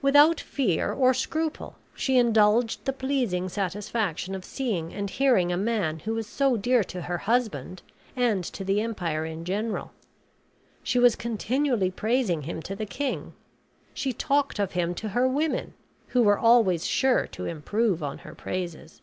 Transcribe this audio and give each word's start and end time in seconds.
Without 0.00 0.40
fear 0.40 0.90
or 0.90 1.12
scruple, 1.12 1.76
she 1.94 2.16
indulged 2.16 2.86
the 2.86 2.94
pleasing 2.94 3.46
satisfaction 3.50 4.34
of 4.34 4.42
seeing 4.42 4.94
and 4.94 5.10
hearing 5.10 5.52
a 5.52 5.56
man 5.58 5.98
who 5.98 6.14
was 6.14 6.26
so 6.26 6.56
dear 6.56 6.82
to 6.84 7.02
her 7.02 7.18
husband 7.18 7.82
and 8.16 8.42
to 8.42 8.64
the 8.64 8.80
empire 8.80 9.26
in 9.26 9.44
general. 9.44 9.92
She 10.82 10.98
was 10.98 11.14
continually 11.14 11.90
praising 11.90 12.44
him 12.44 12.62
to 12.62 12.74
the 12.74 12.86
king. 12.86 13.34
She 13.92 14.14
talked 14.14 14.58
of 14.58 14.72
him 14.72 14.94
to 14.94 15.10
her 15.10 15.28
women, 15.28 15.74
who 16.06 16.22
were 16.22 16.38
always 16.38 16.86
sure 16.86 17.26
to 17.32 17.44
improve 17.44 18.02
on 18.02 18.20
her 18.24 18.34
praises. 18.34 19.02